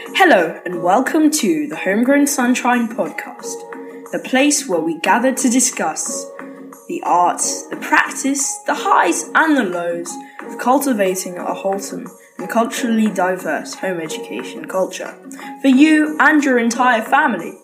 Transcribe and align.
Hello, 0.00 0.60
and 0.64 0.82
welcome 0.82 1.28
to 1.28 1.66
the 1.66 1.76
Homegrown 1.76 2.28
Sunshine 2.28 2.88
Podcast, 2.88 4.12
the 4.12 4.20
place 4.24 4.68
where 4.68 4.80
we 4.80 4.98
gather 5.00 5.34
to 5.34 5.50
discuss 5.50 6.24
the 6.86 7.02
arts, 7.04 7.66
the 7.66 7.76
practice, 7.76 8.58
the 8.66 8.74
highs 8.74 9.24
and 9.34 9.56
the 9.56 9.64
lows 9.64 10.12
of 10.46 10.58
cultivating 10.58 11.36
a 11.36 11.52
wholesome 11.52 12.06
and 12.38 12.48
culturally 12.48 13.10
diverse 13.10 13.74
home 13.74 14.00
education 14.00 14.66
culture 14.66 15.18
for 15.62 15.68
you 15.68 16.16
and 16.20 16.44
your 16.44 16.60
entire 16.60 17.02
family. 17.02 17.58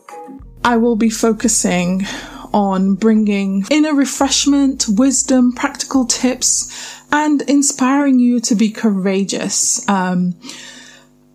I 0.65 0.77
will 0.77 0.97
be 0.97 1.11
focusing 1.11 2.05
on 2.53 2.95
bringing 2.95 3.65
inner 3.71 3.95
refreshment, 3.95 4.87
wisdom, 4.89 5.53
practical 5.53 6.05
tips, 6.05 7.01
and 7.13 7.43
inspiring 7.43 8.19
you 8.19 8.41
to 8.41 8.55
be 8.57 8.71
courageous. 8.71 9.89
Um, 9.89 10.35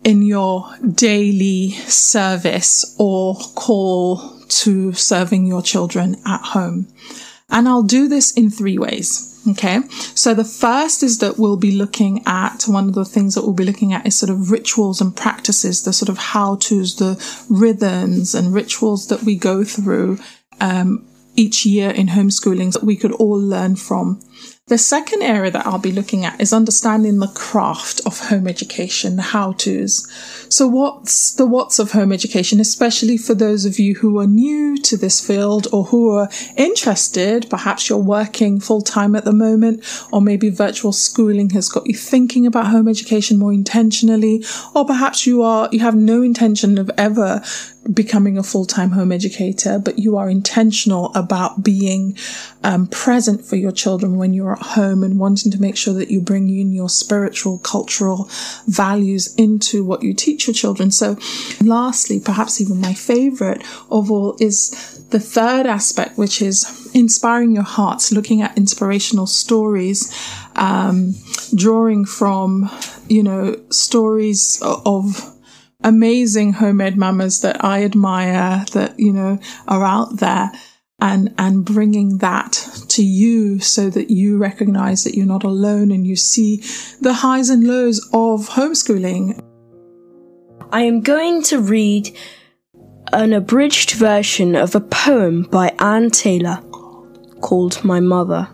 in 0.04 0.22
your 0.22 0.74
daily 0.94 1.70
service 1.70 2.94
or 2.98 3.34
call 3.54 4.40
to 4.48 4.92
serving 4.92 5.46
your 5.46 5.62
children 5.62 6.16
at 6.26 6.40
home. 6.40 6.88
And 7.50 7.68
I'll 7.68 7.82
do 7.82 8.08
this 8.08 8.32
in 8.32 8.50
three 8.50 8.78
ways. 8.78 9.26
Okay. 9.48 9.80
So 10.14 10.34
the 10.34 10.44
first 10.44 11.02
is 11.02 11.18
that 11.18 11.38
we'll 11.38 11.56
be 11.56 11.72
looking 11.72 12.22
at 12.26 12.64
one 12.64 12.88
of 12.88 12.94
the 12.94 13.06
things 13.06 13.34
that 13.34 13.42
we'll 13.42 13.54
be 13.54 13.64
looking 13.64 13.92
at 13.92 14.06
is 14.06 14.18
sort 14.18 14.30
of 14.30 14.50
rituals 14.50 15.00
and 15.00 15.16
practices, 15.16 15.82
the 15.82 15.92
sort 15.92 16.10
of 16.10 16.18
how 16.18 16.56
to's, 16.56 16.96
the 16.96 17.16
rhythms 17.48 18.34
and 18.34 18.52
rituals 18.52 19.08
that 19.08 19.22
we 19.22 19.36
go 19.36 19.64
through, 19.64 20.18
um, 20.60 21.06
each 21.36 21.64
year 21.64 21.90
in 21.90 22.08
homeschooling 22.08 22.72
that 22.72 22.84
we 22.84 22.96
could 22.96 23.12
all 23.12 23.40
learn 23.40 23.76
from. 23.76 24.20
The 24.70 24.78
second 24.78 25.22
area 25.22 25.50
that 25.50 25.66
I'll 25.66 25.80
be 25.80 25.90
looking 25.90 26.24
at 26.24 26.40
is 26.40 26.52
understanding 26.52 27.18
the 27.18 27.26
craft 27.26 28.02
of 28.06 28.20
home 28.28 28.46
education, 28.46 29.16
the 29.16 29.22
how 29.22 29.50
to's. 29.50 30.08
So 30.48 30.68
what's 30.68 31.32
the 31.32 31.44
what's 31.44 31.80
of 31.80 31.90
home 31.90 32.12
education, 32.12 32.60
especially 32.60 33.16
for 33.16 33.34
those 33.34 33.64
of 33.64 33.80
you 33.80 33.96
who 33.96 34.20
are 34.20 34.28
new 34.28 34.78
to 34.78 34.96
this 34.96 35.20
field 35.20 35.66
or 35.72 35.86
who 35.86 36.14
are 36.14 36.28
interested. 36.56 37.50
Perhaps 37.50 37.88
you're 37.88 37.98
working 37.98 38.60
full 38.60 38.80
time 38.80 39.16
at 39.16 39.24
the 39.24 39.32
moment, 39.32 39.84
or 40.12 40.22
maybe 40.22 40.50
virtual 40.50 40.92
schooling 40.92 41.50
has 41.50 41.68
got 41.68 41.88
you 41.88 41.94
thinking 41.94 42.46
about 42.46 42.68
home 42.68 42.86
education 42.86 43.40
more 43.40 43.52
intentionally, 43.52 44.44
or 44.72 44.86
perhaps 44.86 45.26
you 45.26 45.42
are, 45.42 45.68
you 45.72 45.80
have 45.80 45.96
no 45.96 46.22
intention 46.22 46.78
of 46.78 46.88
ever 46.96 47.42
becoming 47.92 48.36
a 48.36 48.42
full-time 48.42 48.90
home 48.90 49.10
educator, 49.10 49.78
but 49.78 49.98
you 49.98 50.16
are 50.16 50.28
intentional 50.28 51.12
about 51.14 51.64
being 51.64 52.16
um, 52.62 52.86
present 52.86 53.44
for 53.44 53.56
your 53.56 53.72
children 53.72 54.16
when 54.16 54.34
you're 54.34 54.59
at 54.60 54.66
home 54.66 55.02
and 55.02 55.18
wanting 55.18 55.50
to 55.52 55.60
make 55.60 55.76
sure 55.76 55.94
that 55.94 56.10
you 56.10 56.20
bring 56.20 56.48
in 56.48 56.72
your 56.72 56.88
spiritual, 56.88 57.58
cultural 57.58 58.28
values 58.66 59.34
into 59.36 59.84
what 59.84 60.02
you 60.02 60.14
teach 60.14 60.46
your 60.46 60.54
children. 60.54 60.90
So 60.90 61.16
lastly, 61.62 62.20
perhaps 62.20 62.60
even 62.60 62.80
my 62.80 62.94
favorite 62.94 63.62
of 63.90 64.10
all 64.10 64.36
is 64.40 65.06
the 65.10 65.20
third 65.20 65.66
aspect, 65.66 66.16
which 66.16 66.40
is 66.40 66.90
inspiring 66.94 67.54
your 67.54 67.64
hearts, 67.64 68.12
looking 68.12 68.42
at 68.42 68.56
inspirational 68.56 69.26
stories, 69.26 70.12
um, 70.56 71.14
drawing 71.54 72.04
from, 72.04 72.70
you 73.08 73.22
know, 73.22 73.56
stories 73.70 74.62
of 74.62 75.36
amazing 75.82 76.52
homemade 76.52 76.96
mamas 76.96 77.40
that 77.40 77.64
I 77.64 77.84
admire 77.84 78.64
that, 78.72 78.98
you 78.98 79.12
know, 79.12 79.38
are 79.66 79.84
out 79.84 80.18
there 80.18 80.52
and, 81.00 81.34
and 81.38 81.64
bringing 81.64 82.18
that 82.18 82.52
to 82.88 83.04
you 83.04 83.58
so 83.60 83.90
that 83.90 84.10
you 84.10 84.38
recognize 84.38 85.04
that 85.04 85.14
you're 85.14 85.26
not 85.26 85.44
alone 85.44 85.90
and 85.90 86.06
you 86.06 86.16
see 86.16 86.62
the 87.00 87.14
highs 87.14 87.48
and 87.50 87.66
lows 87.66 87.98
of 88.12 88.50
homeschooling. 88.50 89.40
I 90.72 90.82
am 90.82 91.00
going 91.00 91.42
to 91.44 91.60
read 91.60 92.16
an 93.12 93.32
abridged 93.32 93.92
version 93.92 94.54
of 94.54 94.74
a 94.74 94.80
poem 94.80 95.42
by 95.42 95.74
Ann 95.78 96.10
Taylor 96.10 96.62
called 97.40 97.82
My 97.84 98.00
Mother 98.00 98.48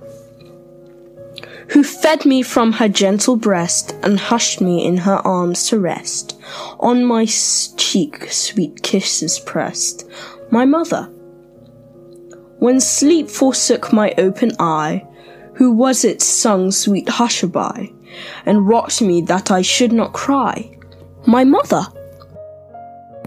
who 1.71 1.82
fed 1.82 2.25
me 2.25 2.42
from 2.42 2.72
her 2.72 2.88
gentle 2.88 3.37
breast 3.37 3.94
and 4.03 4.19
hushed 4.19 4.60
me 4.60 4.84
in 4.84 4.98
her 4.98 5.16
arms 5.16 5.69
to 5.69 5.78
rest. 5.78 6.41
On 6.81 7.04
my 7.04 7.25
cheek 7.26 8.31
sweet 8.31 8.82
kisses 8.82 9.38
pressed. 9.41 10.09
My 10.50 10.65
mother. 10.65 11.12
When 12.59 12.81
sleep 12.81 13.28
forsook 13.28 13.93
my 13.93 14.15
open 14.17 14.53
eye, 14.59 15.06
who 15.55 15.72
was 15.72 16.05
it 16.05 16.22
sung 16.22 16.71
sweet 16.71 17.06
hushaby 17.06 17.94
and 18.47 18.67
rocked 18.67 19.03
me 19.03 19.21
that 19.22 19.50
I 19.50 19.61
should 19.61 19.93
not 19.93 20.15
cry? 20.15 20.71
My 21.27 21.45
mother. 21.45 21.83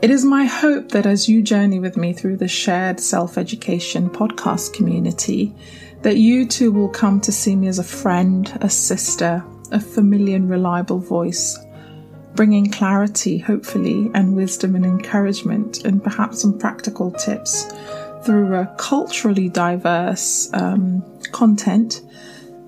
It 0.02 0.10
is 0.10 0.26
my 0.26 0.46
hope 0.46 0.90
that 0.90 1.06
as 1.06 1.30
you 1.30 1.44
journey 1.44 1.80
with 1.80 1.96
me 1.96 2.12
through 2.12 2.38
the 2.38 2.48
shared 2.48 3.00
self 3.00 3.38
education 3.38 4.10
podcast 4.10 4.74
community, 4.74 5.54
that 6.02 6.18
you 6.18 6.48
too 6.48 6.72
will 6.72 6.90
come 6.90 7.22
to 7.22 7.32
see 7.32 7.56
me 7.56 7.68
as 7.68 7.78
a 7.78 7.84
friend, 7.84 8.58
a 8.62 8.70
sister, 8.70 9.44
a 9.72 9.80
familiar 9.80 10.38
and 10.38 10.50
reliable 10.50 11.00
voice, 11.00 11.60
bringing 12.34 12.72
clarity, 12.72 13.38
hopefully, 13.38 14.10
and 14.16 14.36
wisdom 14.36 14.76
and 14.76 14.86
encouragement, 14.86 15.86
and 15.86 16.04
perhaps 16.04 16.42
some 16.42 16.58
practical 16.58 17.12
tips 17.12 17.72
through 18.24 18.56
a 18.56 18.66
culturally 18.78 19.50
diverse 19.50 20.50
um, 20.54 21.04
content 21.32 22.02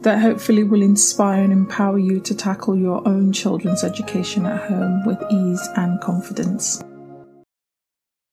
that 0.02 0.20
hopefully 0.20 0.64
will 0.64 0.82
inspire 0.82 1.44
and 1.44 1.54
empower 1.54 2.00
you 2.00 2.20
to 2.22 2.36
tackle 2.36 2.76
your 2.76 3.08
own 3.08 3.32
children's 3.32 3.84
education 3.84 4.46
at 4.46 4.68
home 4.68 5.06
with 5.06 5.22
ease 5.32 5.68
and 5.76 6.02
confidence. 6.02 6.84